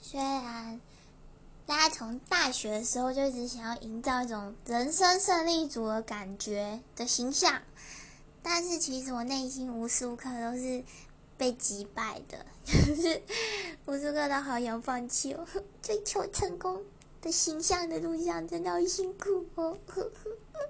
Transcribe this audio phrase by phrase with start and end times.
[0.00, 0.80] 虽然
[1.66, 7.62] 大家从大学的时候就一直想要营造一种人生胜利组的感觉的形象，
[8.42, 10.84] 但是其实我内心无时无刻都是
[11.36, 13.20] 被击败的， 就是
[13.86, 15.46] 无时无刻都好想放弃哦。
[15.82, 16.82] 追求成功
[17.20, 19.76] 的形象的路上真的好辛苦哦。
[19.86, 20.02] 呵
[20.52, 20.65] 呵